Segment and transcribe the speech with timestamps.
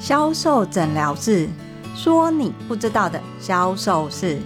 [0.00, 1.48] 销售诊疗室，
[1.96, 4.40] 说你不知道的销售事。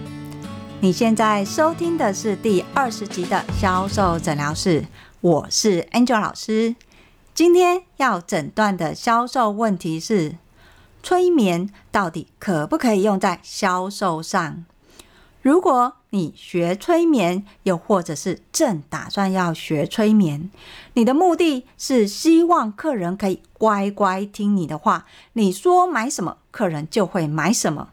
[0.81, 4.85] 你现在收听的是第二十集的销售诊疗室，
[5.21, 6.75] 我是 Angel 老师。
[7.35, 10.37] 今天要诊断的销售问题是：
[11.03, 14.65] 催眠到底可不可以用在销售上？
[15.43, 20.51] 如果你学催眠，又或者是正打算要学催眠，
[20.93, 27.89] 你的目的是希望客人可以乖乖听你的话，你说买什么，客人就会买什么。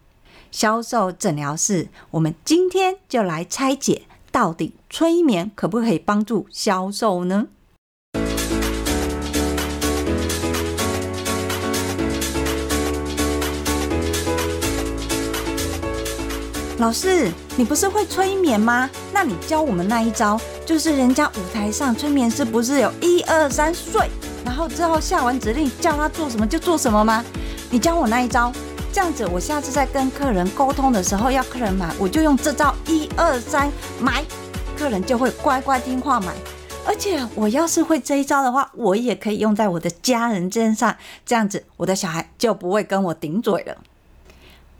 [0.51, 7.49] 销售诊疗室，我们今天就来拆解，到底催眠可不可以帮助销售呢？
[16.81, 18.89] 老师，你不是会催眠吗？
[19.13, 24.09] 那你教我们那一招，就是人家舞台上催眠师不是有一二三睡，
[24.47, 27.23] 然后之后下完指令叫他做什么就做什么吗？
[27.71, 28.51] 你教我那一招，
[28.95, 33.71] 这样子我下次在跟客人沟通的时候，要客人买，我就用这招一二三
[34.01, 34.25] 买，
[34.75, 36.33] 客人就会乖乖听话买。
[36.87, 43.77] 而且我要是会这一招的话，我也可以用在我的家人身上，这样子我的小孩就不会跟我顶嘴了。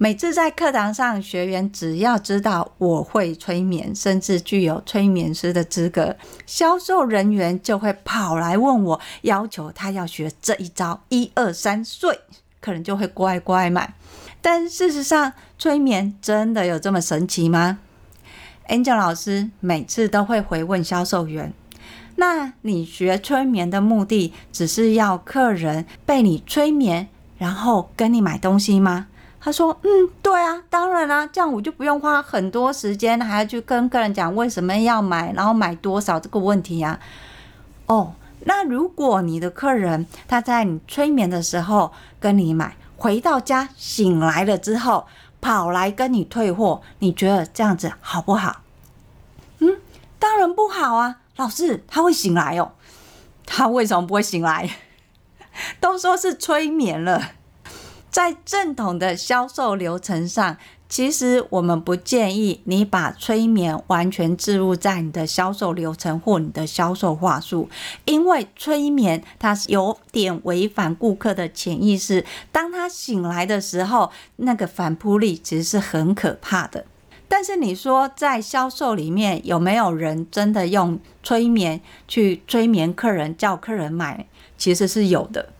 [0.03, 12.19] 每次在课堂上，学员只要知道我会催眠，甚至具有催眠师的资格，销售人员就会跑来问我，要求他要学这一招，一二三睡，
[12.63, 13.93] 客人就会乖乖买。
[14.41, 17.81] 但事实上，催眠真的有这么神奇吗
[18.69, 21.53] ？Angel 老师每次都会回问销售员：
[22.17, 29.09] 那你学催眠的目的，只是要客人被你催眠，然后跟你买东西吗？
[29.43, 37.01] 他说：“嗯，对啊，当然啦，这样我就不用花很多时间，还要去跟客人讲为什么要买，然后买多少这个问题呀。
[37.87, 45.07] 哦，那如果你的客人他在你催眠的时候跟你买，回到家醒来了之后
[45.41, 48.61] 跑来跟你退货，你觉得这样子好不好？
[49.61, 49.79] 嗯，
[50.19, 52.73] 当然不好啊，老师，他会醒来哦。
[53.47, 54.69] 他为什么不会醒来？
[55.81, 57.33] 都说是催眠了。”
[58.11, 60.57] 在正统的销售流程上，
[60.89, 67.69] 其实我们不建议你把催眠完全置入在你的销售流程或你的销售话术，
[68.05, 72.25] 因为催眠它是有点违反顾客的潜意识。
[72.51, 76.85] 当他醒来的时候，那个反扑力其实是很可怕的。
[77.29, 84.27] 但是你说在销售里面有没有人真的用催眠去催眠客人，叫客人买？
[84.59, 85.51] 其实是有的。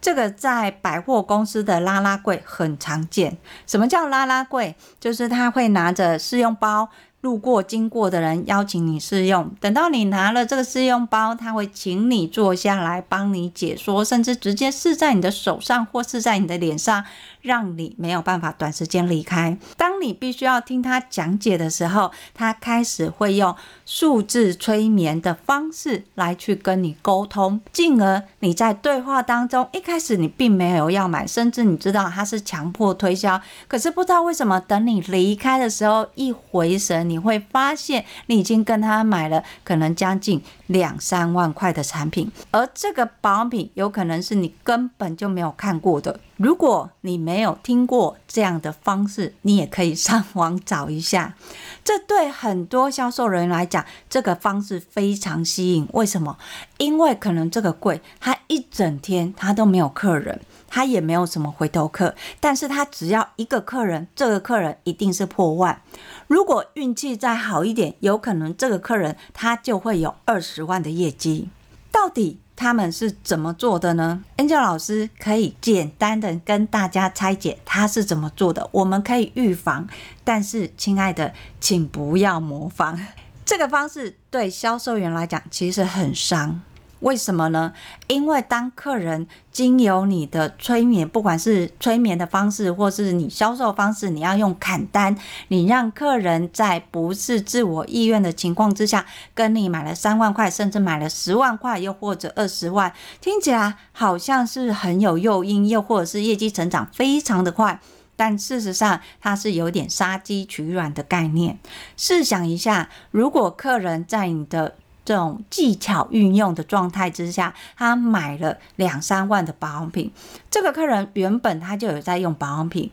[0.00, 3.36] 这个在百货公司的拉拉柜很常见。
[3.66, 4.76] 什么叫拉拉柜？
[5.00, 6.88] 就是他会拿着试用包。
[7.20, 17.04] 路过经过的人邀请你试用，等到你拿了这个试用包，他会请你坐下来帮你解说，甚至直接试在你的手上或试在你的脸上，
[17.42, 19.58] 让你没有办法短时间离开。
[19.76, 23.52] 当你必须要听他讲解的时候，他开始会用
[23.84, 37.07] 数字催眠的方式来去跟你沟通，进而你在对话当中，一开始你并没有要买，甚至你知道他是强迫推销，可是不知道为什么，等你离开的时候，一回神。
[37.08, 46.20] 你会发现，你已经跟他买了可能将近两三万块的产品，而这个保养品有可能是你根本就没有看过的。
[46.36, 51.34] 如果你没有听过这样的方式，你也可以上网找一下。
[51.82, 55.88] 这对很多销售人员来讲，这个方式非常吸引。
[55.94, 56.38] 为什么？
[56.76, 60.40] 因为可能这个柜，他一整天他都没有客人。
[60.68, 65.82] 他也没有什么回头客，但是他只要一个客人，这个客人一定是破万。
[66.26, 71.48] 如果运气再好一点，有可能这个客人他就会有二十万的业绩。
[71.90, 78.68] 到底他们是怎么做的呢？Angel 老师可以简单的跟大家拆解他是怎么做的。
[78.72, 79.88] 我们可以预防，
[80.22, 83.00] 但是亲爱的，请不要模仿。
[83.44, 86.60] 这个方式对销售员来讲其实很伤。
[87.00, 87.72] 为什么呢？
[88.06, 95.16] 因为当客人经由你的催眠，不管是催眠的方式，或是你销售方式，你要用砍单，
[95.48, 107.80] 你让客人在不是自我意愿的情况之下，跟你买了三万块，甚至买了十万块，又或者二十万，听起来好像是很有诱因，又或者是业绩成长非常的快，
[108.16, 111.58] 但事实上它是有点杀鸡取卵的概念。
[111.96, 114.74] 试想一下，如果客人在你的
[115.08, 120.12] 这种技巧运用的状态之下，他买了两三万的保养品。
[120.50, 122.90] 这个客人原本他就有在用保养品，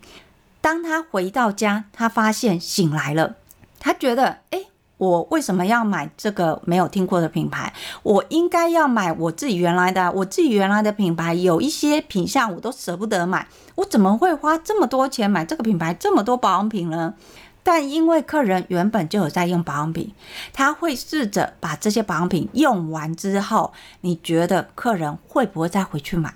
[0.62, 3.36] 当他回到家，他发现醒来了，
[3.82, 7.74] 他觉得，诶，我为什么要买这个没有听过的品牌？
[8.02, 13.46] 我应该要买我自己原来的，我自己原来的品牌有一些品相我都舍不得买，
[13.76, 17.14] 我怎么会花这么多钱买这个品牌这么多保养品呢？
[17.68, 20.14] 但因为客人原本就有在用保养品，
[20.54, 26.32] 他会试着把这些保养品用完之后，你觉得客人会不会再回去买？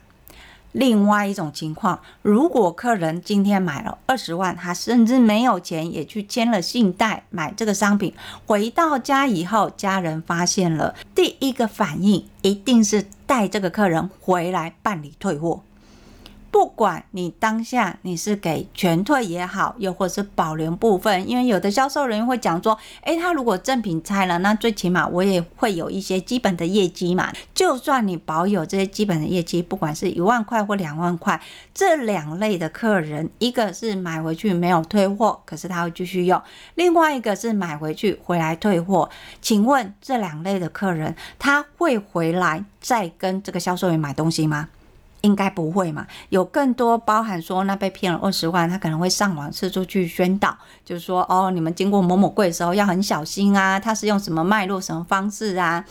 [0.71, 8.11] 另外一种情况，如果客人今天买了二十万，他甚至没有钱，也去签了信贷买这个商品，
[8.47, 15.61] 回到家以后，家人发现了，第一个反应一定是带这个客人回来办理退货。
[16.51, 27.31] 不管你当下你是给全退也好，又或是保留部分，因为有的销售人员会讲说，诶，他如果正品拆了，那最起码我也会有一些基本的业绩嘛。
[27.53, 31.39] 就算你保有这些基本的业绩，不管是一万块或两万块，
[31.73, 36.39] 这两类的客人，一个是买回去没有退货，可是他会继续用；
[36.75, 39.09] 另外一个是买回去回来退货。
[39.41, 44.69] 请问这两类的客人，他会回来再跟这个销售员买东西吗？
[45.21, 46.07] 应该不会嘛？
[46.29, 55.85] 有更多包含说，那被骗了二十万，他可能会上网四处去宣导，就是说哦，你们经过某某柜的时候要很小心啊，他是用什么脉络、什么方式啊？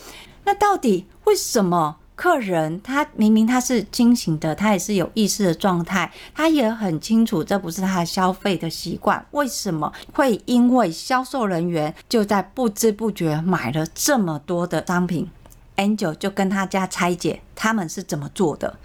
[0.45, 15.31] 那到底为什么客人他明明他是清醒的，他也是有意识的状态，他也很清楚这不是他的消费的习惯，为什么会因为销售人员就在不知不觉买了这么多的商品
[15.77, 18.77] ？Angel 就跟他家拆解他们是怎么做的。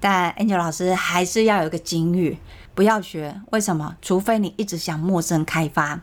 [0.00, 2.38] 但 Angel 老师还是要有一个金玉，
[2.74, 3.40] 不要学。
[3.52, 3.96] 为什么？
[4.00, 6.00] 除非你一直想陌生开发。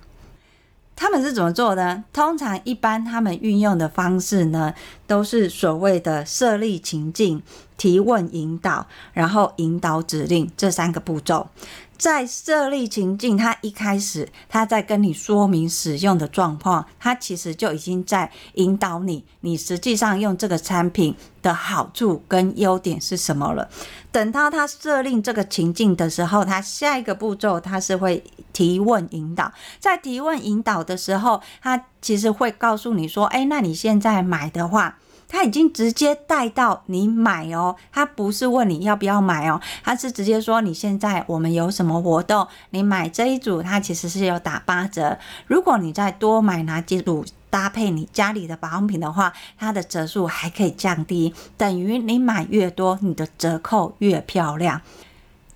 [0.95, 2.03] 他们是怎么做的？
[2.11, 4.73] 通常一般他们运用的方式呢，
[5.05, 7.43] 都是所谓的设立情境、
[7.77, 11.49] 提问引导，然后引导指令这三个步骤。
[11.97, 23.67] 在设立情境，他一开始他在跟你说明使用的状况，他其实就已经在引导你，你实际上用这个产品的好处跟优点是什么了。
[24.11, 28.23] 等到他设定这个情境的时候，他下一个步骤他是会
[28.53, 34.97] 提问引导，在提问引导的时候，他其实会告诉你说：“哎，那你现在买的话。”
[35.27, 45.17] 他已经直接带到你买哦，他不是问你要不要买哦，他是直接说，你现在我们有什么活动，你买这一组，它其实是有打八折。
[45.45, 54.81] 如果你再多买哪几组搭配你家里的保养品的话，它的折数还可以降低，等于你买越多，你的折扣越漂亮。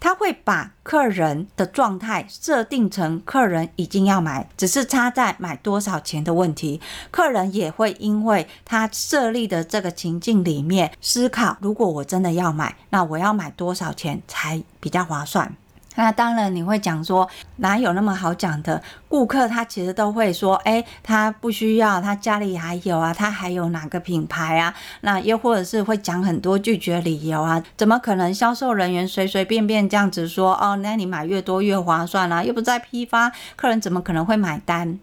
[0.01, 6.81] 他会把客人的状态设定成客人已经要买，只是差在买多少钱的问题。
[7.12, 15.56] 客人也会因为他设立的这个情境里面思考：如果我真的要买，那我要买多少钱才比较划算？
[16.01, 18.81] 那当然，你会讲说哪有那么好讲的？
[19.07, 24.74] 顾客他其实都会说，哎，他不需要，他家里还有啊，他还有哪个品牌啊？
[25.01, 27.63] 那又或者是会讲很多拒绝理由啊？
[27.77, 30.56] 怎么可能销售人员随随便便这样子说？
[30.56, 34.98] 哦，那你买越多越划算啊，又不在批发，客人怎么可能会买单？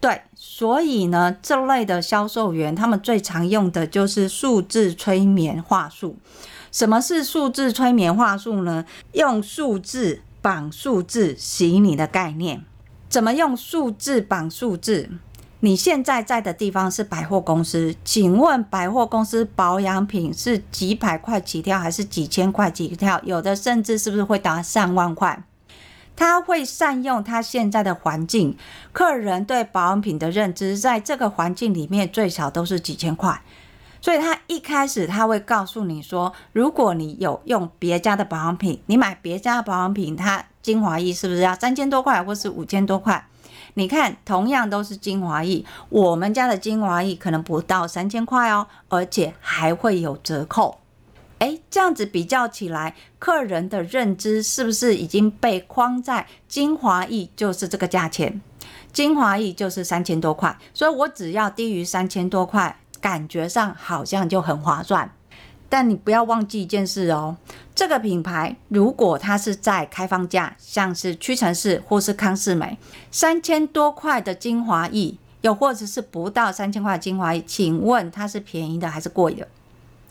[0.00, 6.16] 对，所以呢，这类的销售员他们最常用的就是数字催眠话术。
[6.72, 8.86] 什么是数字催眠话术呢？
[9.12, 12.64] 用数字绑数字洗你的概念。
[13.10, 15.10] 怎么用数字绑数字？
[15.60, 23.20] 你现在在的地方是百货公司，请问百货公司保养品是几百块起跳，还是几千块起跳？
[23.22, 25.44] 有的甚至是不是会达上万块？
[26.16, 28.56] 他会善用他现在的环境，
[28.92, 33.42] 客人对保养品的认知，在这个环境里面最少都是几千块。
[34.02, 43.24] 所以他一开始他会告诉你说，如果你有用别家的保养品，你买别家的保养品，它精华液是不是要三千多块或是五千多块？
[43.74, 50.80] 你看，同样都是精华液，我们家的精华液可能不到三千块哦，而且还会有折扣。
[51.38, 58.40] 诶，这样子比较起来，客人的认知是不是已经被框在精华液就是这个价钱？
[58.92, 62.76] 精华液就是三千多块，所以我只要低于三千多块。
[63.02, 65.10] 感觉上好像就很划算，
[65.68, 67.36] 但你不要忘记一件事哦，
[67.74, 72.78] 这个品牌如果它是在开放价，像是屈臣氏或是康士美，
[73.10, 79.48] 三千多块的精华液，又或者是不到三千块的精华液，请问它是便宜的还是贵的？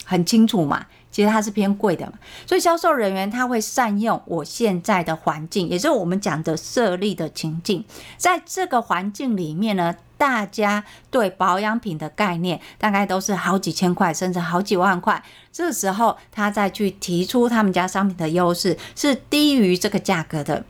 [0.04, 2.14] 很清楚嘛，其实它是偏贵的嘛，
[2.48, 7.84] 所以销售人员他会善用我现在的环境，也就是我们讲的设立的情境，
[8.18, 9.96] 在这个环境里面呢。
[10.22, 15.24] 大家对保养品的概念大概都是好几千块，甚至好几万块。
[15.52, 20.64] 这时候他再去提出他们家商品的优势是低于这个价格的，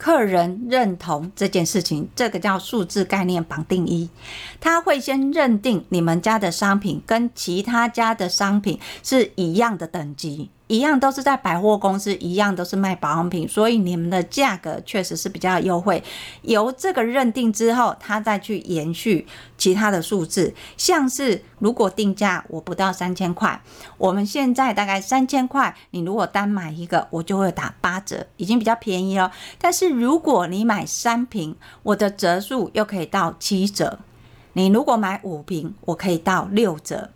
[0.00, 4.08] 客人认同这件事情，这个叫数字概念绑定一，
[4.58, 10.48] 他会先认定你们家的商品跟其他家的商品是一样的等级。
[10.70, 16.00] 一样都是在百货公司，一样都是卖保养品，所以你们的价格确实是比较优惠。
[16.42, 19.26] 由这个认定之后，他再去延续
[19.58, 23.60] 其他的数字，像是如果定价我不到三千块，
[23.98, 29.32] 我们现在大概三千块，你如果单买一个，我就会打八折，已经比较便宜了。
[29.60, 33.98] 但是如果你买三瓶，我的折数又可以到七折。
[34.52, 37.10] 你如果买五瓶，我可以到六折。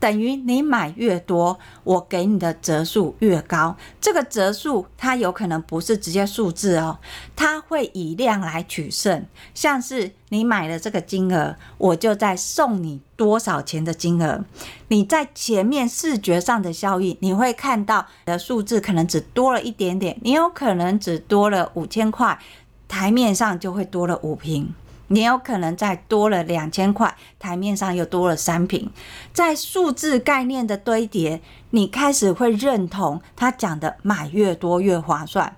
[0.00, 3.76] 等于你买越多，我给你的折数越高。
[4.00, 6.98] 这个折数它有可能不是直接数字哦，
[7.34, 9.26] 它会以量来取胜。
[9.54, 14.44] 像是你买了这个金额，我就再送你多少钱的金额。
[14.88, 22.38] 你在前面视觉上的效益，你会看到的数字可能只多了一点点，你有可能只多了五千块，
[22.86, 24.74] 台面上就会多了五瓶。
[25.08, 28.90] 你有可能再多了两千块，台面上又多了三瓶，
[29.32, 35.56] 在数字概念的堆叠，你开始会认同他讲的买越多越划算，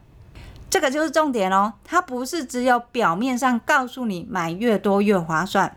[0.71, 1.75] 这个就是重点哦。
[1.85, 5.77] 它不是只有表面上告诉你买越多越划算。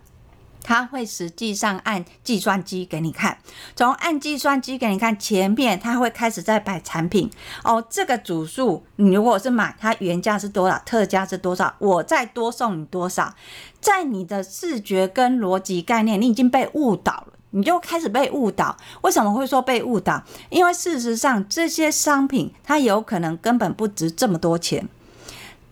[0.63, 3.37] 他会实际上按计算机给你看，
[3.75, 7.29] 从按计算机给你看前面，他会开始在摆产品
[7.63, 7.85] 哦。
[7.89, 13.35] 这个组数，你如果是买，它原价是多少，特价是多少，我再多送你多少。
[13.81, 18.77] 在你的视觉跟逻辑概念，你已经被误导了，你就开始被误导。
[19.01, 20.23] 为什么会说被误导？
[20.49, 24.87] 因为事实上这些商品它有可能根本不值这么多钱。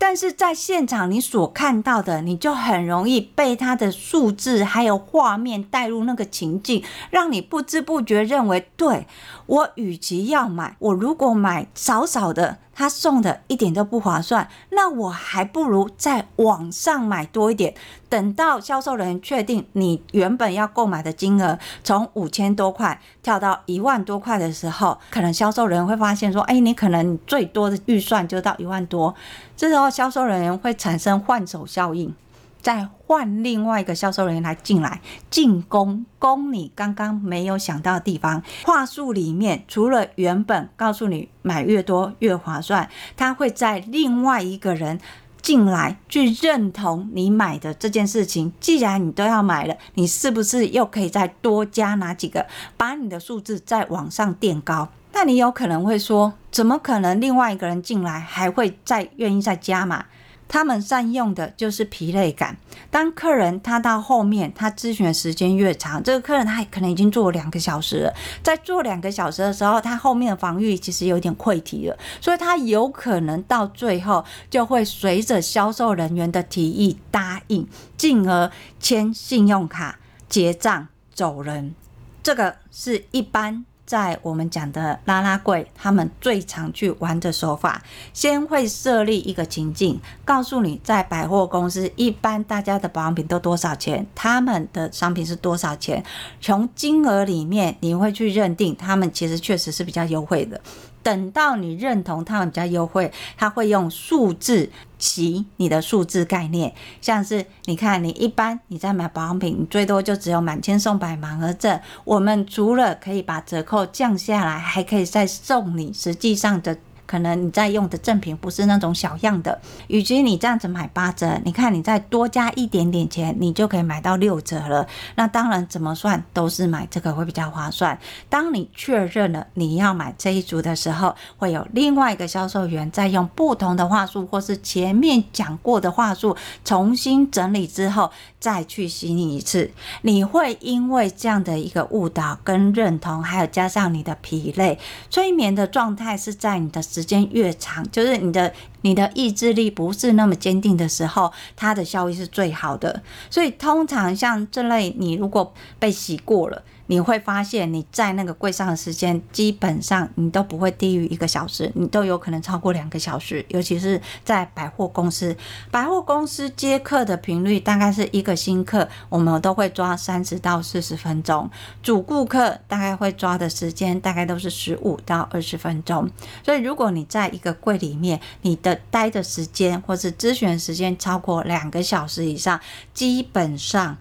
[0.04, 9.06] 但是在现场，你所看到的，你就很容易被它的数字还有画面带入那个情境，让你不知不觉认为，对，
[9.46, 12.58] 我与其要买，我如果买少少的。
[12.74, 17.74] 他送的一点都不划算，那我还不如在网上买多一点。
[18.08, 29.14] 等到销售人员确定你原本要购买的金额从五千多块跳到一万多块的时候，可能销售人员会发现说：“哎，你可能最多的预算就到一万多。”
[29.56, 32.14] 这时候销售人员会产生换手效应。
[32.62, 38.42] 再换另外一个销售人员来进来进攻，攻你刚刚没有想到的地方。
[38.64, 45.00] 话术里面除了原本告诉你买越多越划算，他会在另外一个人
[45.42, 48.52] 进来去认同你买的这件事情。
[48.60, 54.88] 既然你都要买了，你是不是又可以再多加哪几个，把你的数字再往上垫高？
[55.12, 60.04] 那你有可能会说，怎么可能另外一个人进来还会再愿意再加码？
[60.52, 62.58] 他们善用的就是疲累感。
[62.90, 77.66] 当客人他到后面，他咨询的时间越长，这个客人他可能已经做了两个小时了，在做两个小时的时候，他后面的防御其实有点溃堤了，所以他有可能到最后就会随着销售人员的提议答应，
[77.96, 81.74] 进而签信用卡结账走人。
[82.22, 83.64] 这个是一般。
[83.84, 96.02] 在我们讲的拉拉柜，他们最常去玩的手法，先会设立一个情境，告诉你在百货公司一般大家的保养品都多少钱，他们的商品是多少钱，
[96.40, 100.60] 从金额里面你会去认定他们其实确实是比较优惠的。
[101.02, 111.80] 等到你认同他们比较优惠，他会用数字洗你的数字概念，像是你看，你一般你在买保养品，你最多就只有满千送百、满额赠。
[112.04, 116.78] 我们除了可以把折扣降下来，还可以再送你实际上的。
[117.12, 124.88] 可能你在用的赠品不是那种小样的，与其你这样子买八折，你看你再多加一点点钱，你就可以买到六折了。
[125.16, 127.98] 那当然怎么算都是买这个会比较划算。
[128.30, 139.70] 当你确认了你要买这一组的时候，会有另外一个销售员再用不同的话术，或是前面讲过的话术重新整理之后再去洗你一次。
[140.00, 144.78] 你会因为这样的一个误导跟认同，还有加上你的疲累，
[145.10, 147.01] 催眠的状态是在你的时。
[147.02, 153.02] 时间越长，就是你的你的意志力不是那么坚定的时候，它的效益是最好的。
[153.28, 156.62] 所以通常像这类，你如果被洗过了。
[156.86, 163.44] 你会发现你在那个柜上的时间，基本上你都不会低于一个小时，你都有可能超过两个小时。
[163.48, 165.36] 尤其是在百货公司，
[165.70, 171.48] 百货公司接客的频率大概是一个新客，我们都会抓三十到四十分钟；
[171.82, 176.10] 主顾客大概会抓的时间大概都是十五到二十分钟。
[176.44, 182.60] 所以如果你在一个柜里面，你的待的时间或是咨询时间超过两个小时以上，
[182.92, 183.96] 基本上。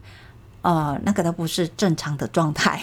[0.61, 2.81] 呃，那个都不是正常的状态。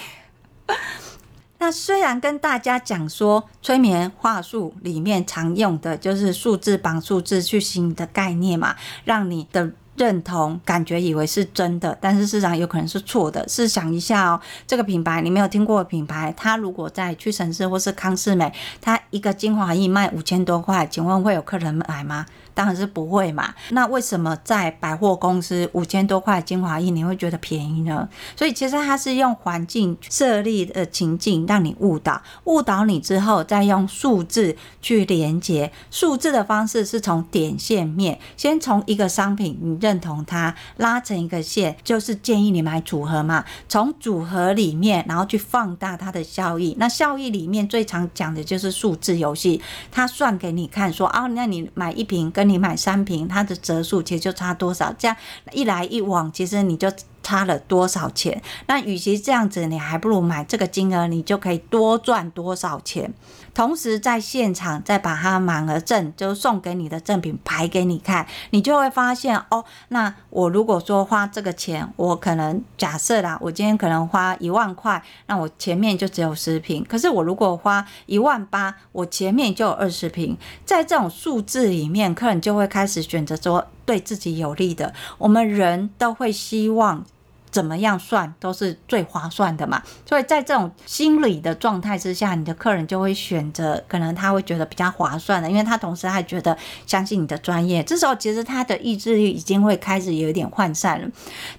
[1.59, 9.71] 那虽然跟大家讲说，催眠话术里面常用的就是数字绑数字去吸引的概念嘛，让你的。
[9.99, 13.45] 认同感觉以为是真的，但是市场有可能是错的。
[13.49, 22.25] 试想一下哦，这个品牌你没有听过品牌，它如果在屈臣氏或是康是美，它一个精华液卖五千多块，请问会有客人买吗？
[22.53, 23.53] 当然是不会嘛。
[23.69, 28.07] 那为什么在百货公司五千多块精华液你会觉得便宜呢？
[28.35, 35.71] 所以其实它是用环境设立的情境让你误导，误导你之后再用数字去连接。
[35.89, 43.43] 数字的方式是从点线面，先从一个商品你认认同它拉成一个线，就是建议你买组合嘛。
[43.67, 46.75] 从组合里面，然后去放大它的效益。
[46.77, 49.59] 那效益里面最常讲的就是数字游戏，
[49.91, 54.93] 它算给你看说啊，那你买一瓶跟你买三瓶，它的折数其实就差多少？
[54.93, 55.17] 这样
[55.51, 56.91] 一来一往，其实你就
[57.23, 58.39] 差了多少钱？
[58.67, 63.11] 那与其这样子，你还不如买这个金额，你就可以多赚多少钱。
[63.53, 76.85] 同时在现场再把它满额赠，就送给你的赠品排给你看，你就会发现哦，那我如果说花这个钱，我可能假设啦，我今天可能花一万块，那我前面就只有十瓶。
[76.87, 80.37] 可是我如果花一万八，我前面就有二十瓶。
[80.65, 84.93] 在这种数字里面，客人就会开始选择说对自己有利的。
[85.17, 87.05] 我们人都会希望。
[87.51, 97.83] 怎么样算都是最划算的嘛，所以在这种心理的状态之下，你的客人就会选择，可能他会觉得比较划算的，因为他同时还觉得相信你的专业。
[97.83, 101.09] 这时候其实他的意志力已经会开始有点涣散了。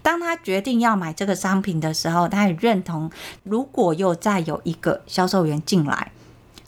[0.03, 3.11] 当他决定要买这个商品的时候，他也认同，
[3.43, 6.13] 如果又再有一个销售员进来。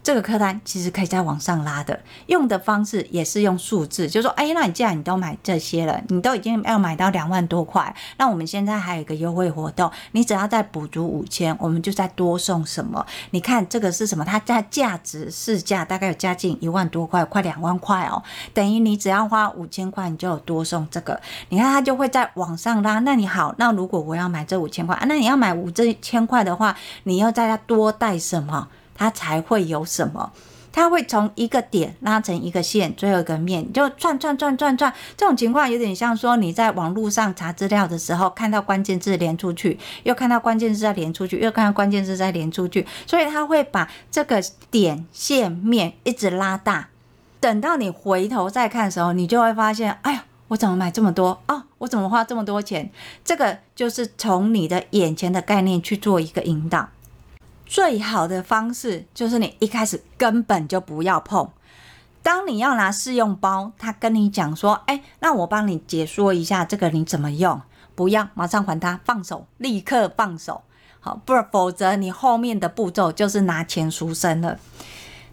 [0.02, 13.06] 这个客单其实可以在往上拉的，用的方式也是用数字，就说，哎，那你既然你都买这些了，你都已经要买到两万多块，那我们现在还有一个优惠活动，你只要再补足五千，我们就再多送什么？
[13.30, 14.24] 你看这个是什么？
[14.24, 21.20] 它在价值市价大概有将近一万多块，快两万块哦，等于你只要花五千块，你就有多送这个。
[21.50, 22.98] 你看它就会再往上拉。
[23.00, 28.68] 那你好，那如果我要买这五千块啊，那你要买五这千块的话，你要再多带什么？
[28.94, 30.32] 它才会有什么？
[30.74, 34.90] 它会从一个点拉成一个线，最后一个面就转转转转转。
[35.18, 42.86] 这种情况有点像说你在网络上查资料的时候，看到关键字连出去，又看到关键字再连出去，又看到关键字再连出去。
[43.06, 46.88] 所以它会把这个点线面一直拉大。
[47.38, 51.66] 等到你回头再看的时候，你就会发现，哎呀，我怎么买这么多啊？
[51.76, 52.90] 我怎么花这么多钱？
[53.22, 56.88] 这个就是从你的眼前的概念去做一个引导。
[57.72, 61.48] 最好的方式就是你一开始根本就不要碰。
[62.22, 67.62] 当你要拿试用包，他跟你讲说：“哎，那我帮你解说一下这个你怎么用。”
[67.96, 70.60] 不要马上还他，放手，立刻放手。
[71.00, 74.58] 好，不否则你后面的步骤就是拿钱赎身了。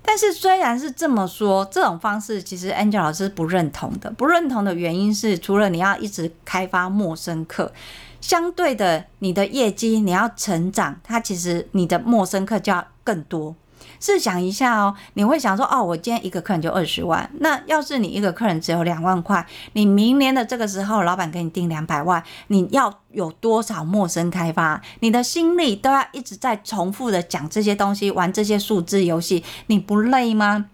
[0.01, 4.09] 但是虽然是这么说，这种方式其实 Angel 老师不认同的。
[4.11, 7.73] 不认同的原因是，除了你要一直开发陌生客。
[8.21, 13.55] 相对的，你的业绩你要成长，它其实你的陌生客就要更多。
[14.01, 24.81] 试想一下哦，你会想说，哦，我今天一个客人就二十万，那要是你一个客人只有两万块，你明年的这个时候，老板给你定两百万，你要有多少陌生开发？
[25.01, 30.67] 你的心力都要一直在重复的讲这些东西，玩这些数字游戏，你不累吗？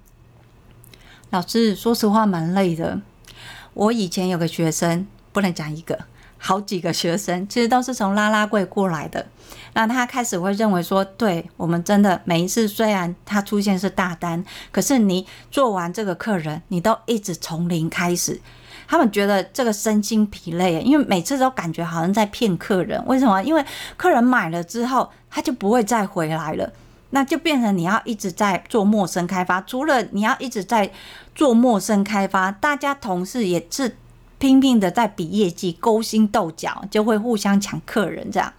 [1.32, 3.02] 老师，说实话蛮累的。
[3.74, 6.00] 我以前有个学生，不能讲一个。
[6.46, 9.26] 好几个学生其实都是从拉拉柜过来的，
[9.74, 18.40] 那他开始会认为说，对我们真的每一次虽然他出现是大单，可是你做完这个客人，你都一直从零开始，
[18.88, 23.04] 他们觉得这个身心疲累，因为每次都感觉好像在骗客人。
[23.08, 23.42] 为什么？
[23.42, 23.66] 因为
[23.98, 26.72] 客人买了之后，他就不会再回来了，
[27.10, 29.60] 那就变成你要一直在做陌生开发。
[29.62, 30.92] 除了你要一直在
[31.34, 33.98] 做陌生开发，大家同事也是。
[34.46, 38.54] 拼命的在比业绩、勾心斗角，就会互相抢客人这样。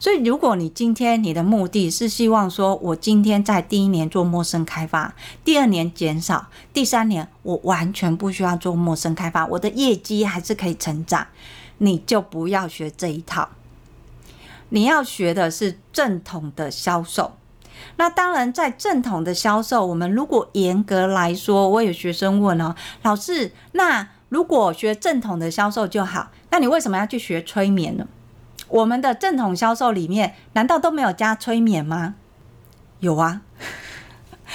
[0.00, 5.14] 所以，如果你今天你的目的是希望说，我今天在第一年做陌生开发，
[5.44, 11.26] 第二年减少，第三年我完全不需要做陌生开发，我的业绩还是可以成长，
[11.76, 13.50] 你就不要学这一套。
[14.70, 17.32] 你要学的是正统的销售。
[17.96, 24.08] 那当然，在正统的销售，我们如果严格来说，我有学生问哦，老师，那。
[24.28, 28.06] 如果学正统的销售就好，那你为什么要去学催眠呢？
[28.68, 32.16] 我们的正统销售里面难道都没有加催眠吗？
[33.00, 33.40] 有啊。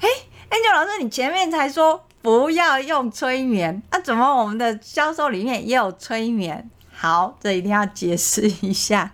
[0.00, 0.08] 哎
[0.50, 6.68] ，Angel 老师，你前面才说不要用催眠，那、怎么我们的销售里面也有催眠？
[6.92, 9.12] 好，这一定要解释一下。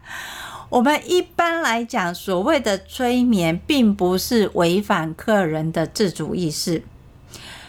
[0.70, 6.82] 我们一般来讲，所谓的催眠，并不是违反客人的自主意识。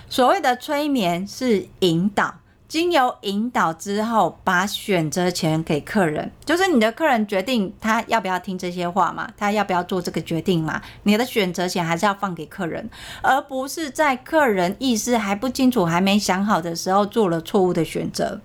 [0.10, 2.34] 所谓的催眠是引导，
[2.68, 10.82] 经由引导之后，把选择权给客人，就是你的客人决定他要不要听这些话嘛，他要不要做这个决定嘛？
[11.04, 12.90] 你的选择权还是要放给客人，
[13.22, 18.42] 而不是在客人意识还不清楚、还没想好的时候做了错误的选择。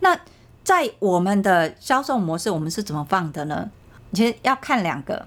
[0.00, 0.18] 那
[0.64, 3.70] 在我们的销售模式，我们是怎么放的呢？
[4.12, 5.26] 其实要看两个，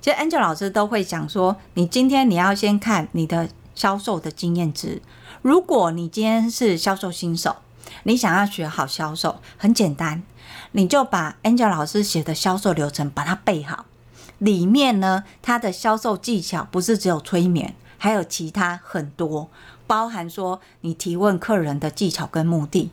[0.00, 5.00] 其实 Angel 老师都会讲说，你今天你要先看你的销售的经验值。
[5.42, 7.54] 如果你今天是销售新手，
[8.02, 10.24] 你想要学好销售，很简单，
[10.72, 13.86] 你就把 Angel 老师写的销售流程把它背好。
[14.38, 19.48] 里面呢，它的销售技巧不是只有催眠，还有其他很多，
[19.86, 22.90] 包含说你提问客人的技巧跟目的，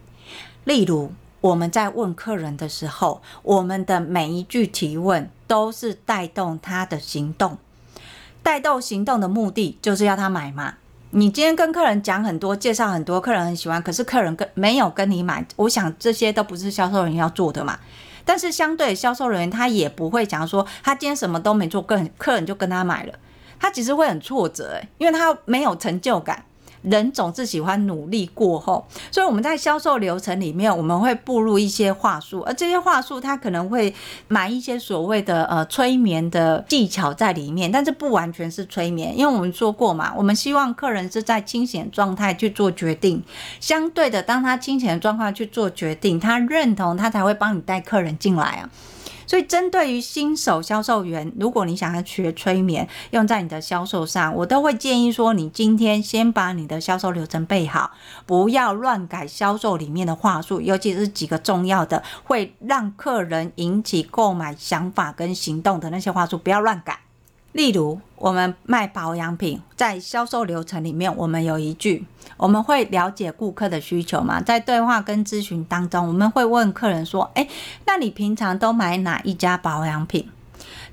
[0.65, 1.13] 例如。
[1.43, 7.57] 我们在问客人的时候，我们的每一句提问都是带动他的行动，
[8.43, 10.75] 带动行动的目的就是要他买嘛。
[11.11, 17.79] 你今天跟客人讲很多，介绍很多，客人很喜欢，可是客人跟没有跟你买，我想这些都不是销售人员要做的嘛。
[18.25, 23.13] 但是相对销售人员，他也不会讲说他今天什么都没做，跟客人就跟他买了，
[23.59, 26.43] 他其实会很挫折诶，因为他没有成就感。
[26.83, 33.93] 人总是喜欢努力过后，所以我们在销售流程里面，我们会步入一些话术，而这些话术它可能会
[34.27, 43.23] 埋一些所谓的呃催眠的技巧在里面，但是不完全是催眠，因为我们说过嘛，我们希望客人是在清醒状态去做决定，
[43.59, 48.69] 相对的，当他清醒的状况去做决定，他认同，他才会帮你带客人进来啊。
[49.25, 57.91] 所以，针对于新手销售员，如果你想要学催眠用在你的销售上，我都会建议说，你今天先把你的销售流程备好，
[58.25, 67.02] 不要乱改销售里面的话术，尤其是几个重要的会让客人引起购买想法跟行动的那些话术，不要乱改。
[67.53, 77.47] 例如，我们卖保养品，在销售流程里面，我们有一句，我们会了解顾客的需求嘛，在对话跟咨询当中，我们会问客人说：“诶，
[77.85, 80.27] 那你平常都买哪一家保养品？”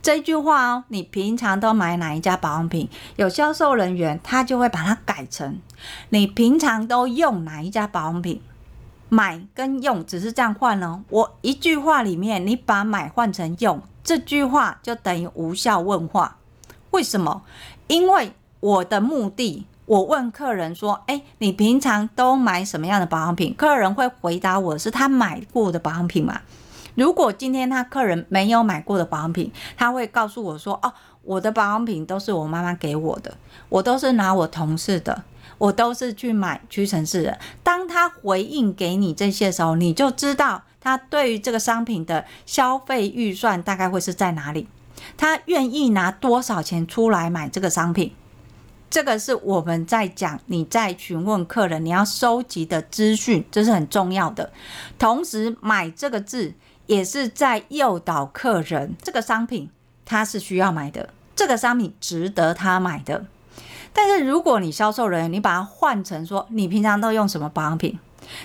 [0.03, 2.89] 这句话哦，你平常都买哪一家保养品？
[3.17, 5.59] 有销售人员他就会把它改成
[6.11, 8.43] ：“你平常都用哪一家保养品？”
[9.09, 11.03] 买跟用只是这样换哦。
[11.09, 16.37] 我一句话里面，你把买换成用，这句话就等于无效问话。
[16.91, 17.43] 为什么？
[17.87, 26.41] 因为我的目的，我问客人说：“诶，你平常都买什么样的保养品？”客人会回答我是他买过的保养品嘛？
[26.95, 33.37] 如果今天他客人没有买过的保养品，他会告诉我说：“哦，我的保养品都是我妈妈给我的，
[33.69, 35.23] 我都是拿我同事的，
[35.59, 44.69] 我都是去买屈臣氏的。”当他回应给你这些时候，你就知道他对于这个商品的消费预算大概会是在哪里。
[45.17, 48.13] 他愿意拿多少钱出来买这个商品？
[48.89, 54.53] 这个是我们在讲，你在询问客人，你要收集的资讯，这是很重要的。
[54.99, 56.55] 同时，买这个字
[56.87, 59.71] 也是在诱导客人，这个商品
[60.05, 63.27] 他是需要买的，这个商品值得他买的。
[63.93, 67.97] 但是，如果你销售人员，你把它换成说，你平常都用什么保养品？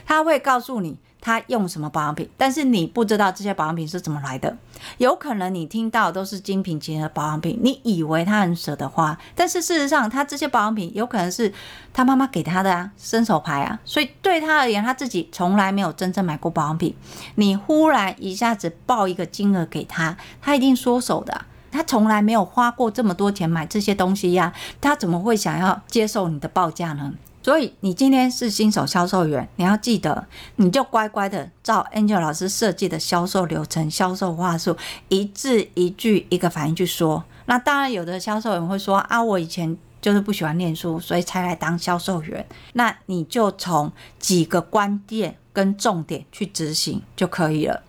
[0.05, 0.97] 他会告诉你。
[1.25, 2.29] 他用什么保养品？
[2.37, 4.55] 但是你不知道这些保养品是怎么来的。
[4.99, 11.51] 有可能你听到都是精品级的保养品，你以为他很舍得花，但是事实上，他这些保养品有可能是
[11.91, 13.79] 他妈妈给他的啊，伸手牌啊。
[13.83, 16.95] 所以对他而言，他自己从来没有真正买过保养品。
[17.33, 21.45] 你忽然一下子报一个金额给他，他一定缩手的。
[21.71, 27.13] 他从来没有花过这么多钱买这些东西呀，他怎么会想要接受你的报价呢？
[27.45, 34.75] 所以你今天是新手销售员，你要记得，你就乖乖的照 Angel 老师设计的销售流程、销售话术，
[35.09, 37.23] 一字一句、一个反应去说。
[37.45, 42.43] 那当然，有的销售员会说啊，我以前就是不喜欢念书，所以才来当销售员。
[42.73, 47.83] 那你就从几个关键跟重点去执行就可以了。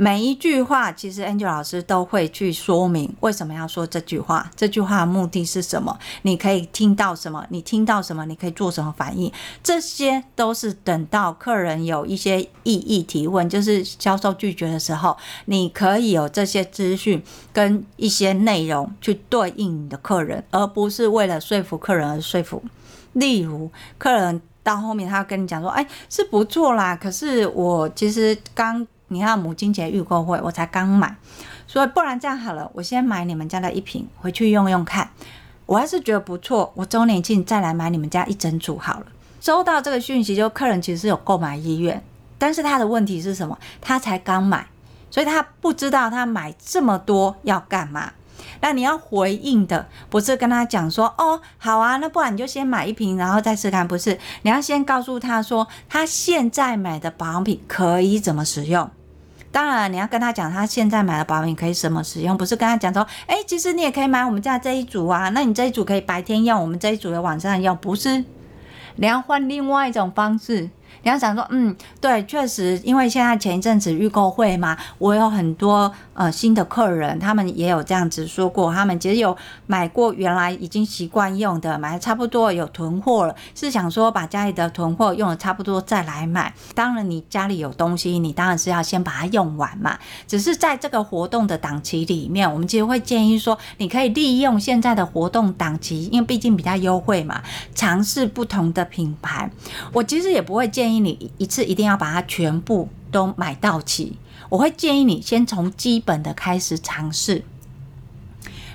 [0.00, 5.98] 每一句话，其实 Angel 老师都会去说明为什么要说这句话，这句话的目的是什么？
[6.22, 7.44] 你可以听到什么？
[7.48, 8.24] 你听到什么？
[8.24, 9.32] 你可以做什么反应？
[9.60, 17.20] 这些都是等到客人有一些异议提问，就是销售拒绝的时候，你可以有这些资讯
[17.52, 22.62] 跟一些内容去对应你的客人，而不是为了说服客人而说服。
[23.14, 31.16] 例如，客人到后面他跟你讲说：“哎，是不错啦，可是我其实刚。”你看母亲节预购会，我才刚买，
[31.66, 35.10] 所以不然这样好了，我先买你们家的一瓶回去用用看，
[35.66, 39.06] 我还是觉得不错，我周年庆再来买你们家一整组好了。
[39.40, 42.02] 收到这个讯息，就客人其实是有购买意愿，
[42.36, 43.58] 但是他的问题是什么？
[43.80, 44.66] 他才刚买，
[45.10, 48.12] 所以他不知道他买这么多要干嘛。
[48.60, 53.86] 那你要回应的不是跟他讲说哦，好啊，那不然你就先买一瓶，然后再试看。
[53.86, 58.90] 不是，你要先告诉他说，他现在买的保养品可以怎么使用。
[59.58, 68.24] 当然，你要跟他讲他现在买的保养可以什么使用，不是跟他讲说，哎，其实你也可以买我们家这一组啊，那你这一组可以白天用，我们这一组的晚上用，不是？
[68.94, 70.70] 你要换另外一种方式。
[71.02, 86.52] 你要想说，嗯，对，确实，因为现在前一阵子预购会嘛，我有很多呃新的客人，他们也有这样子说过，他们其实有买过原来已经习惯用的，买的差不多有囤货了，是想说把家里的囤货用的差不多再来买。
[86.74, 89.96] 当然，你家里有东西，你当然是要先把它用完嘛。
[90.26, 97.40] 只是在这个活动的档期里面，我们其实会建议说，你可以利用现在的活动档期，因为毕竟比较优惠嘛，
[97.74, 99.48] 尝试不同的品牌。
[99.92, 100.87] 我其实也不会建。
[100.88, 104.16] 建议你一次一定要把它全部都买到齐。
[104.48, 107.44] 我会建议你先从基本的开始尝试。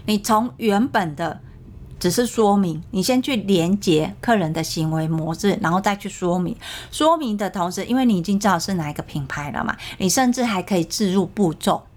[0.06, 1.42] 你从原本的
[2.00, 6.56] 只是说明，你先去连接客人的行为模式，然后再去说明。
[6.92, 11.88] 说明的同时，因为你已经知道是哪一个品牌了嘛，你甚至还可以置入步骤。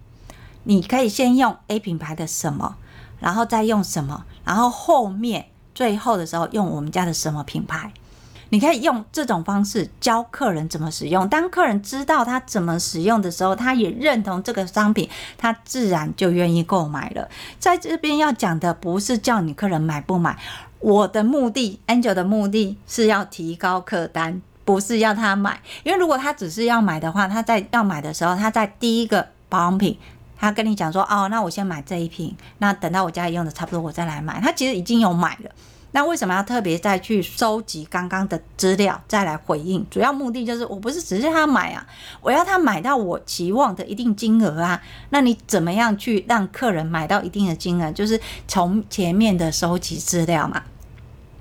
[0.64, 2.76] 你可以先用 A 品牌的什么，
[3.20, 7.92] 然后再用什么，然后后面最后的时候用我们家的什么品牌。
[8.56, 11.28] 你可以用这种方式教客人怎么使用。
[11.28, 17.28] 当客人知道他怎么使用的时候，他也认同这个商品，他自然就愿意购买了。
[17.58, 20.38] 在这边要讲的不是叫你客人买不买，
[20.78, 25.60] 我的目的，Angel 的目的是要提高客单，不是要他买。
[25.82, 29.98] 因为如果他只是要买的话，他在要买的时候，他在第一个保养品，
[30.38, 35.50] 他跟你讲说：“哦，那我先买这一瓶，那等到我家里用的差不多，我再来买。”他其实已经有买了。
[35.92, 39.86] 那为什么要特别再去收集刚刚的资料再来回应？
[39.88, 41.86] 主要目的就是我不是只是他买啊，
[42.20, 44.82] 我要他买到我期望的一定金额啊。
[45.08, 47.90] 那你怎么样去让客人买到一定的金额？
[47.92, 50.64] 就是从前面的收集资料嘛。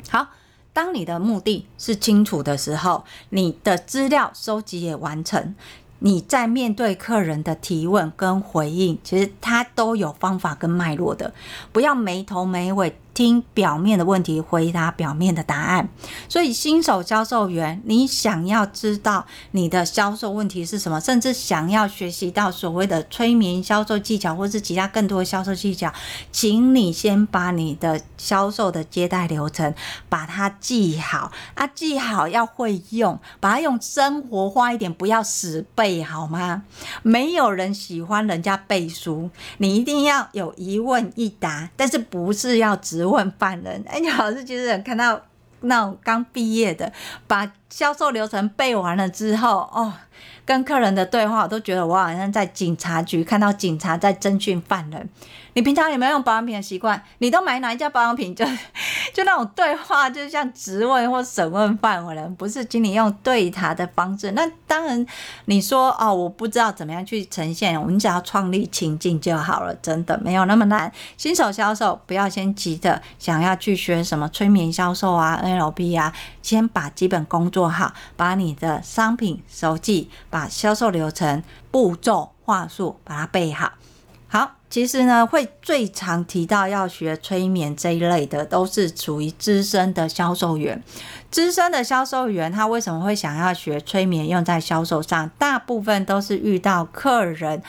[0.09, 0.27] 好，
[0.71, 5.53] 当你的目的是清楚的时候，你的资料收集也完成。
[5.99, 11.33] 你在面对客人的提问跟回应，其实他都有方法跟脉络的，
[11.73, 12.95] 不要没头没尾。
[13.15, 15.89] 听表面的问题，回答表面的答案。
[16.29, 25.91] 所以新手销售员，你想要知道你的销售问题是什么，甚至想要学习到所谓的催眠销售技巧，或是其他更多的销售技巧，
[26.31, 29.73] 请你先把你的销售的接待流程
[30.09, 36.63] 把它记好啊，记好要会用，把它用生活化一点，不要死背好吗？
[37.01, 45.21] 没有人喜欢人家背书，你一定要有一问一答，但是不是要直我很烦人， 哎，你老师其实看到
[45.61, 46.91] 那种刚毕业的，
[47.27, 49.93] 把销售流程背完了之后，哦，
[50.45, 55.09] 跟客人的对话，我都觉得我好像在警察局看到警察在侦讯犯人。
[55.53, 57.01] 你平常有没有用保养品的习惯？
[57.19, 58.35] 你都买哪一家保养品？
[58.35, 58.45] 就
[59.13, 64.31] 就那种对话，就像质问或审问犯人，不是请你用对答的方式。
[64.33, 65.05] 那当然，
[65.45, 70.91] 你说哦，我不知道怎么样去呈现，我们只要创立情境就好了，真的没有那么难。
[71.15, 83.73] 新手销售不要先急着想要去学什么催眠销售啊、NLP 啊，先把基本功做好，把你的商品熟记，把销售流程、步骤、话术把它背好。
[84.27, 90.83] 好，其实呢，会最常提到要学催眠这一类的，都是属于资深的销售员。
[91.31, 95.29] 资深的销售员，他为什么会想要学催眠用在销售上？
[95.37, 97.61] 大部分都是遇到客人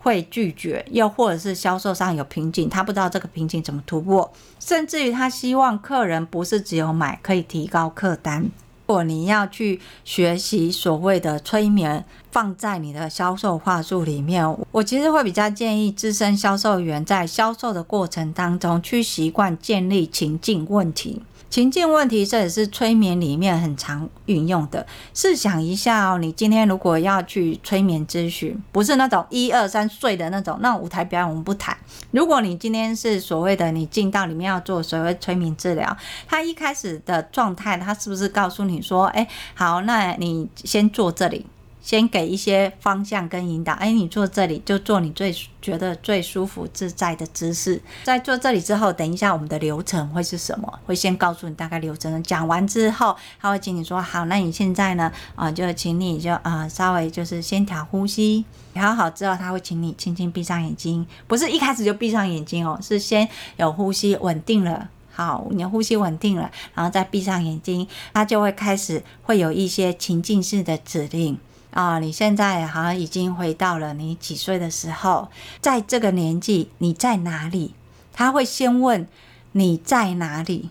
[0.00, 8.50] 会拒绝，又或者是销售上有瓶颈，他不知道这个瓶颈怎么突破，甚至于他希望客人不是只有买，可以提高客单。
[8.90, 21.22] 如果你要去学习所谓的催眠，放在你的销售话术里面，我其实会比较建议资深销售员在销售的过程当中去习惯建立情境问题。
[21.48, 24.86] 情境问题，这也是催眠里面很常运用的。
[25.12, 31.76] 试想一下哦，你今天如果要去催眠咨询，不是那种一二三睡的那种，那舞台表演我们不谈。
[32.12, 35.96] 如果你今天是所谓的你进到里面要做所谓催眠治疗，
[36.28, 41.44] 他一开始的状态，他是不是告诉你说，哎，好，那你先坐这里。
[41.82, 47.80] 先给一些方向跟引导，哎，你坐这里就做你最觉得最舒服自在的姿势。
[48.04, 50.78] 在做这里之后，等一下我们的流程会是什么？
[50.86, 52.22] 会先告诉你大概流程。
[52.22, 55.10] 讲完之后，他会请你说好，那你现在呢？
[55.34, 71.38] 啊、就请你就啊、稍微就是先调呼吸，调好，之后，他会请你轻轻闭上眼睛，不是一开始就闭上眼睛哦，是先有呼吸稳定了，好，你的呼吸稳定了，然后再闭上眼睛，他就会开始会有一些情境式的指令。
[71.72, 75.28] 啊，你现在好像已经回到了你几岁的时候，
[75.60, 77.74] 在这个年纪你在哪里？
[78.12, 79.06] 他会先问
[79.52, 80.70] 你在哪里，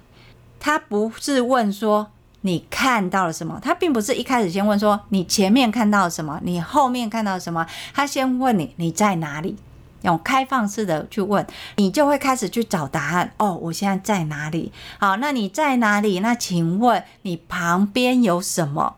[0.59, 9.57] 他不是问说你看到了什么，他并不是一开始先问说你前面看到了什么，你后面看到了什么，他先问你你在哪里，
[10.03, 13.31] 用开放式的去问，你就会开始去找答案。
[13.37, 14.71] 哦，我现在在哪里？
[14.99, 16.19] 好，那你在哪里？
[16.19, 18.95] 那请问你旁边有什么？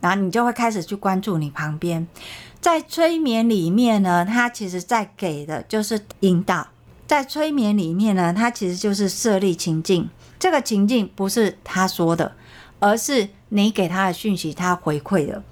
[0.00, 2.06] 然后你就会开始去关注你旁边，
[2.60, 6.68] 在催眠里面呢，它其实在给的就是引导。
[7.06, 10.08] 在催眠里面呢，它其实就是设立情境。
[10.38, 12.32] 这个情境不是他说的，
[12.78, 15.42] 而是你给他的讯息，他回馈的。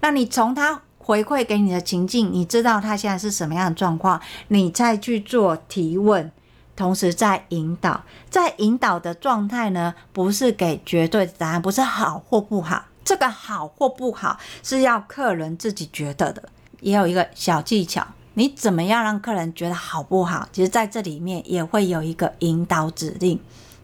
[0.00, 6.30] 那你从他回馈给你的情境，你知道他现在是什么样的状况，你再去做提问，
[6.74, 8.02] 同时在引导。
[8.30, 12.84] 在引导的状态呢，不是给绝对的答案，不是好或不好。
[13.10, 20.48] 这个好或不好是要客人自己觉得的，也有一个小技巧，你怎么样让客人觉得好不好？
[20.52, 23.40] 其实在这里面也会有一个引导指令，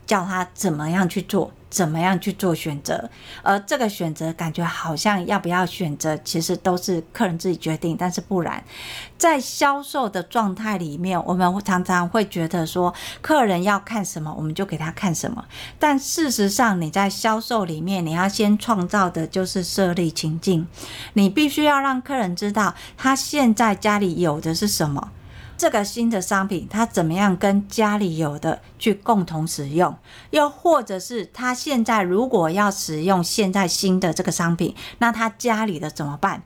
[0.07, 1.53] 叫他怎么样去做。
[1.69, 3.11] 怎么样去做选择？
[3.43, 7.95] 而这个选择感觉好像要不要选择，其实都是客人自己决定。
[7.99, 8.65] 但是不然，
[9.19, 15.45] 在销售的状态里面，我们常常会觉得说，客人要看什么，我们就给他看什么。
[15.79, 20.67] 但事实上，你在销售里面，你要先创造的就是设立情境，
[21.15, 25.11] 你必须要让客人知道他现在家里有的是什么。
[25.57, 29.97] 这个新的商品，他怎么样跟家里有的去共同使用？
[30.31, 36.43] 又或者是他现在如果要使用现在新的这个商品，那他家里的怎么办？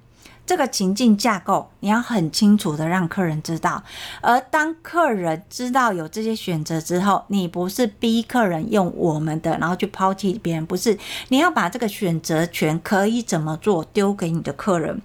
[0.50, 3.84] 这个情境架构，你要很清楚的让客人知道。
[4.20, 10.98] 而当客人知道有这些选择之后，你不是逼客人用我们的，然后去抛弃别人，不是。
[11.28, 15.00] 你要把这个选择权可以怎么做丢给你的客人。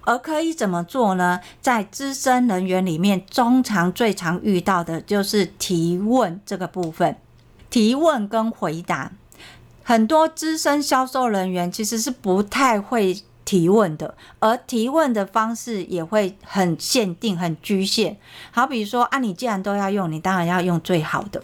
[0.00, 1.40] 而可以怎么做呢？
[1.60, 7.14] 在资深人员里面，通常最常遇到的就是提问这个部分。
[7.68, 9.12] 提问跟回答，
[9.82, 13.22] 很多资深销售人员其实是不太会。
[13.46, 18.18] 提问的，而提问的方式也会很限定、很局限。
[18.50, 21.42] 好比如说啊，你既然都要用，你当然要用最好的。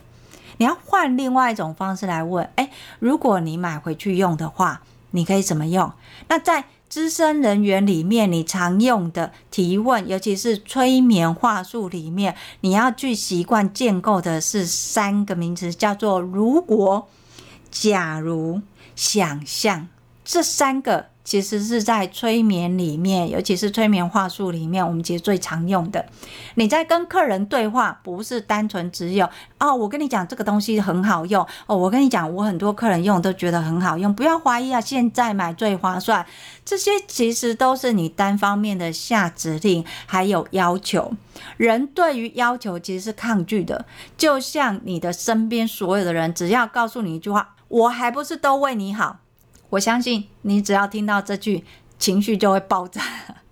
[0.58, 5.90] 你要换另外一种方式来问，诶，如果你买回去用的话，你可以怎么用？
[6.28, 17.08] 那在资深人员里面，你常用的提问，尤其是催眠话术里面，你要去习惯建构的是三个名词，叫做“如果”、
[17.70, 18.60] “假如”、
[18.94, 19.88] “想象”
[20.24, 21.11] 这三个。
[21.32, 26.04] 其实是在催眠里面，尤其是催眠话术里面，我们其实最常用的。
[26.56, 29.26] 你在跟客人对话，不是单纯只有
[29.58, 36.26] 哦，我跟你讲这个东西很好用哦，我跟你讲，我很多客人用都觉得很好用，不要怀疑啊，现在买最划算。
[36.66, 41.14] 这些其实都是你单方面的下指令，还有要求。
[41.56, 43.86] 人对于要求其实是抗拒的，
[44.18, 49.20] 就像你的身边所有的人，只要告诉你一句话，我还不是都为你好。
[49.72, 51.64] 我相信你只要听到这句，
[51.98, 53.00] 情绪就会爆炸。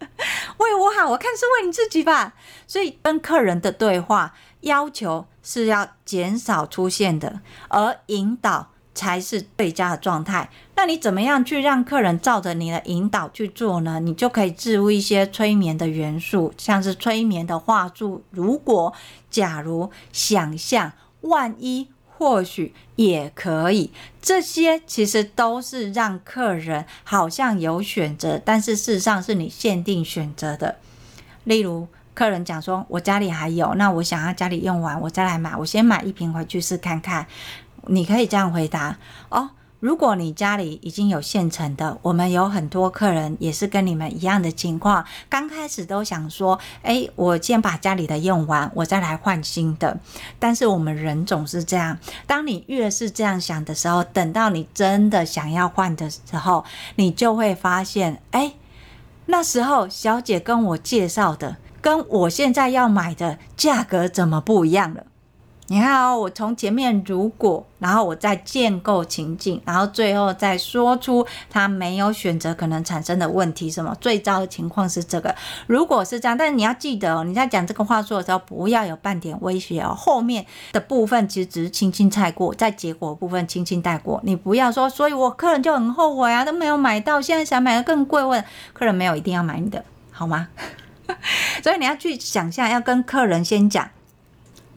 [0.59, 2.35] 为我好，我看是为你自己吧。
[2.67, 10.51] 所以跟客人的对话要求是要减少出现的，而引导才是最佳的状态。
[10.77, 13.99] 那你怎么样去让客人照着你的引导去做呢？
[14.01, 18.93] 你就可以置入一些催眠的元素，像是催眠的话术，如果、
[19.31, 21.89] 假如、想象、万一。
[22.21, 30.77] 或许也可以，这些其实都是让客人好像有选择，但是事实上是你限定选择的。
[31.45, 37.27] 例如，客人讲说：“我家里还有，那我想要家里用完，我再来买，我先买一瓶回去试看看。”
[37.89, 38.99] 你可以这样回答
[39.31, 39.49] 哦。
[39.81, 49.99] 如果你家里已经有现成的，我们有很多客人也是跟你们一样的情况，刚开始都想说，哎，我先把家里的用完，我再来换新的。
[50.39, 56.65] 但是我们人总是这样，当你越是这样想的时候，等到你真的想要换的时候，
[56.97, 58.53] 你就会发现，哎，
[59.27, 65.05] 那时候小姐跟我介绍的，跟我现在要买的价格怎么不一样了？
[65.71, 73.71] 你看哦，我从前面如果，然后我再建构情境，然后最后再说出他没有选择可能产生的问题。
[73.71, 75.33] 什么最糟的情况是这个？
[75.69, 79.95] 如果是这样，但是你要记得哦，你在讲这个话术的时候，不要有半点威胁哦。
[79.97, 84.21] 后面的部分其实只是轻轻带过，在结果部分轻轻带过。
[84.25, 88.25] 你不要说，所以我客人就很后悔啊，都没有买到，现在想买的更贵。
[88.25, 90.49] 问客人没有一定要买你的，好吗？
[91.63, 93.89] 所以你要去想象，要跟客人先讲。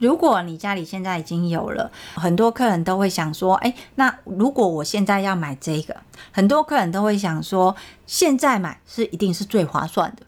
[0.03, 5.95] 如果你家里现在已经有了，很多客人都会想说，哎，那如果我现在要买这个，
[6.31, 7.73] 很多客人都会想说，
[8.05, 10.25] 现在买是一定是最划算的。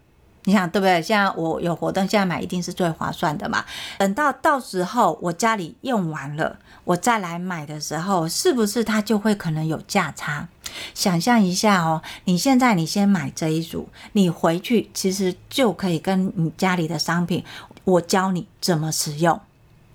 [0.48, 1.02] 你想对不对？
[1.02, 3.66] 现在我有活动，现在买一定是最划算的嘛。
[3.98, 10.48] 等到到时候我家里用完了，我再来买的时候，是不是它就会可能有价差？
[10.94, 17.44] 想象一下哦，你现在你先买这一组，你回去其实就可以跟你家里的商品，
[17.84, 19.42] 我教你怎么使用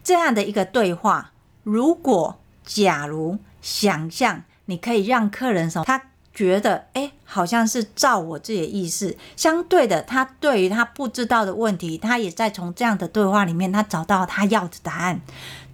[0.02, 1.32] 这样的一个对话。
[1.62, 6.02] 如果假如想象你可以让客人说他。
[6.32, 9.14] 觉得哎，好像是照我自己的意思。
[9.36, 15.20] 相对的，他对于他不知道的问题，他也在从这样的对话里面，他找到他要的答案。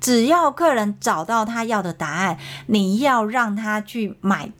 [0.00, 4.50] 只要客人找到他要的答案，你要让他去买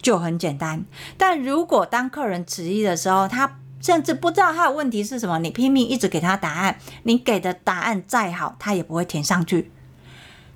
[0.00, 0.84] 就很简单。
[1.16, 9.70] 但如果当客人迟疑的时候，他甚至不知道他的问题是什么，你拼命一直给他答案，你给的答案再好，他也不会填上去。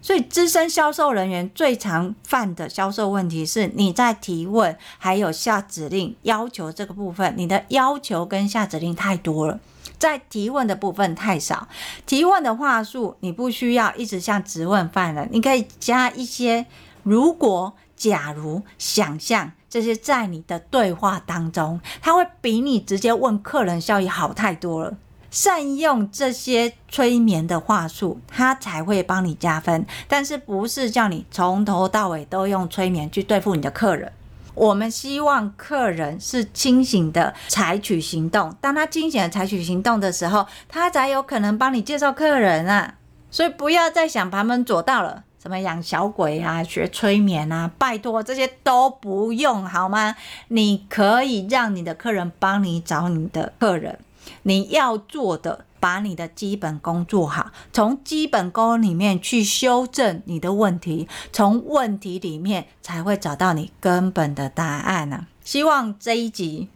[0.05, 9.61] 所以，资深销售人员最常犯的销售问题是，你在提问还有下指令要求这个部分，你的要求跟下指令太多了，
[9.99, 11.69] 在提问的部分太少。
[12.05, 16.67] 提问的话术，你不需要一直像质问犯人，你可以加一些
[17.05, 24.95] 如果、假如、想象这些在你的对话当中，它会比你直接问客人效益好太多了。
[25.31, 29.87] 善用这些催眠的话术，它才会帮你加分。
[30.09, 34.13] 但是不是叫你从头到尾都用催眠去对付你的客人？
[34.55, 38.53] 我们希望客人是清醒的采取行动。
[38.61, 42.97] 当他清醒的采取行动的时候，他才有可能帮你介绍客人啊。
[43.31, 50.15] 所以不要再想旁门左道了，什么养小鬼啊、学催眠啊，拜托这些都不用好吗？
[50.47, 53.99] 你可以让你的客人帮你找你的客人。
[54.45, 66.69] 你要做的，把你的基本功做好，从基本功里面去修正你的问题，从问题里面才会找到你根本的答案呢、希望这一集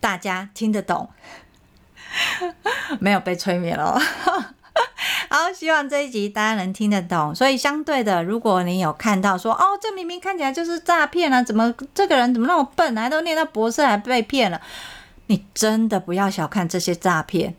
[0.00, 1.08] 大家听得懂，
[2.98, 3.96] 没有被催眠了。
[5.30, 7.34] 好，希望这一集大家能听得懂。
[7.34, 14.60] 所以相对的，如果你有看到说，哦，这明明看起来就是诈骗啊，怎么这个人怎么那么笨，还都念到博士还被骗了？
[15.26, 17.54] 你真的不要小看这些诈骗，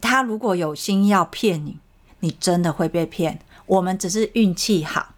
[0.00, 1.78] 他如果有心要骗你，
[2.20, 3.38] 你真的会被骗。
[3.66, 5.14] 我们只是运气好。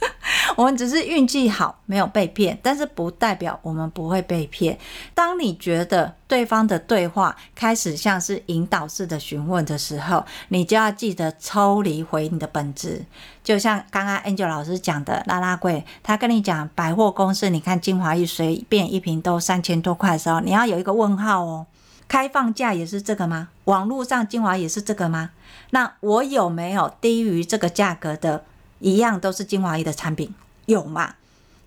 [0.56, 4.78] 我们只是运气好，没有被骗，但是不代表我们不会被骗。
[5.14, 13.04] 当你觉得对方的对话开始像是引导式的询问的时候，你就要记得抽离回你的本质。
[13.44, 21.66] 就像刚刚 Angel 老师讲的，拉拉柜，他跟你讲百货公司，你看精华液随便一瓶都三千多块的时候，你要有一个问号哦。
[22.08, 23.48] 开放价也是这个吗？
[23.64, 25.30] 网络上精华也是这个吗？
[25.70, 28.44] 那我有没有低于这个价格的？
[28.80, 30.34] 一样都是精华液的产品，
[30.66, 31.14] 有吗？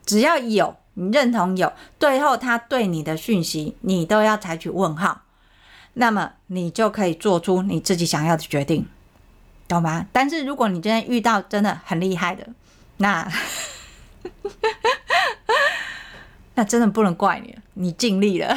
[0.05, 5.21] 只要有，你认同有，最后他对你的讯息，你都要采取问号，
[5.93, 8.87] 那么你就可以做出你自己想要的决定，
[9.67, 10.05] 懂吗？
[10.11, 12.47] 但是如果你今天遇到真的很厉害的，
[12.97, 13.31] 那
[16.55, 18.55] 那真的不能怪你，你尽力了。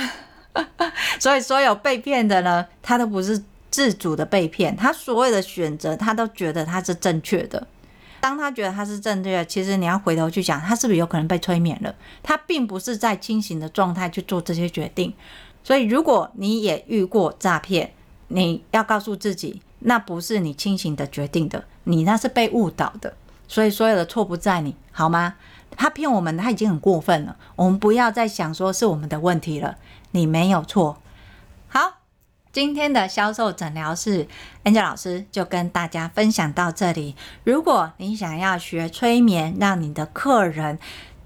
[1.20, 7.66] 所以所有被骗的呢，他都不是自主的被骗，他所有的选择，他都觉得他是正确的。
[8.24, 11.94] 当他觉得他是正确的，其实你要回头去想，他是不是有可能被催眠了？
[12.22, 15.12] 他并不是在清醒的状态去做这些决定。
[15.62, 17.92] 所以，如果你也遇过诈骗，
[18.28, 23.12] 你要告诉自己，那不是你清醒的决定的，你那是被误导的。
[23.46, 25.34] 所以，所有的错不在你，好吗？
[25.76, 27.36] 他骗我们，他已经很过分了。
[27.56, 29.76] 我们不要再想说是我们的问题了，
[30.12, 30.96] 你没有错。
[32.54, 34.28] 今天的销售诊疗室
[34.62, 37.16] ，Angel 老师就跟大家分享到这里。
[37.42, 40.78] 如果你想要学催眠，让你的客人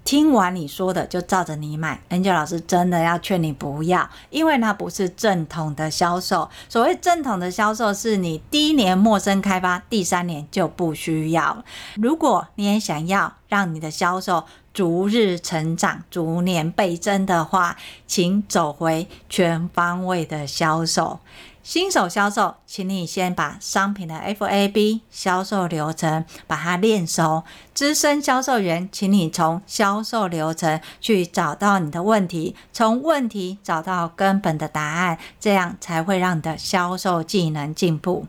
[0.03, 6.49] 听完你说的就照着你买，Angel 老师真的要劝你不要，因为那不是正统的销售。
[6.67, 11.63] 所谓正统的销售，是你第一年陌生开发，第三年就不需要。
[11.95, 17.75] 如果你也想要让你的销售，逐日成长，逐年倍增的话，
[18.07, 21.19] 请走回全方位的销售。
[21.61, 27.43] 新手销售，请你先把商品的 FAB 销售流程把它练熟。
[27.73, 38.25] 资深销售员，请你从销售流程去找到你的问题，从问题找到根本的答案，这样才会让你的销售技能进步。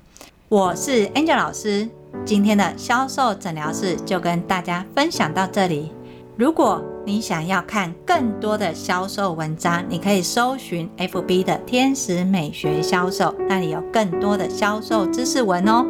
[0.49, 1.89] 我是 Angel 老师，
[2.27, 5.93] 今天的销售诊疗室就跟大家分享到这里。
[6.41, 15.85] 如果你想要看更多的销售文章，你可以搜寻 FB 的天使美学销售，那里有更多的销售知识文哦。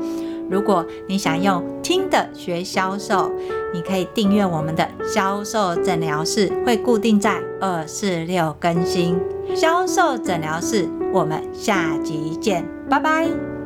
[0.51, 3.30] 如果你想用听的学销售，
[3.72, 9.16] 你可以订阅我们的销售诊疗室，会固定在二四六更新。
[9.55, 13.59] 销售诊疗室，我们下集见，拜拜。